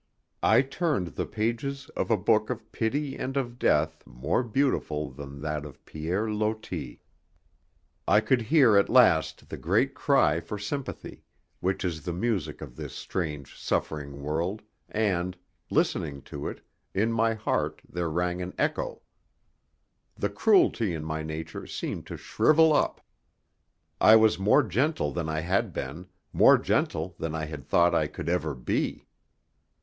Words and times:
I 0.41 0.63
turned 0.63 1.09
the 1.09 1.27
pages 1.27 1.87
of 1.89 2.09
a 2.09 2.17
book 2.17 2.49
of 2.49 2.71
pity 2.71 3.15
and 3.17 3.37
of 3.37 3.59
death 3.59 4.01
more 4.07 4.41
beautiful 4.41 5.11
than 5.11 5.41
that 5.41 5.63
of 5.63 5.85
Pierre 5.85 6.27
Loti. 6.27 7.03
I 8.07 8.19
could 8.19 8.41
hear 8.41 8.77
at 8.77 8.89
last 8.89 9.49
the 9.49 9.57
great 9.57 9.93
cry 9.93 10.39
for 10.39 10.57
sympathy, 10.57 11.21
which 11.59 11.85
is 11.85 12.01
the 12.01 12.13
music 12.13 12.61
of 12.61 12.75
this 12.75 12.95
strange 12.95 13.55
suffering 13.55 14.23
world, 14.23 14.63
and, 14.89 15.37
listening 15.69 16.23
to 16.23 16.47
it, 16.47 16.61
in 16.95 17.11
my 17.13 17.35
heart 17.35 17.83
there 17.87 18.09
rang 18.09 18.41
an 18.41 18.55
echo. 18.57 19.03
The 20.15 20.29
cruelty 20.29 20.95
in 20.95 21.05
my 21.05 21.21
nature 21.21 21.67
seemed 21.67 22.07
to 22.07 22.17
shrivel 22.17 22.73
up. 22.73 23.01
I 23.99 24.15
was 24.15 24.39
more 24.39 24.63
gentle 24.63 25.11
than 25.11 25.29
I 25.29 25.41
had 25.41 25.71
been, 25.71 26.07
more 26.33 26.57
gentle 26.57 27.13
than 27.19 27.35
I 27.35 27.45
had 27.45 27.63
thought 27.67 27.93
I 27.93 28.07
could 28.07 28.29
ever 28.29 28.55
be. 28.55 29.05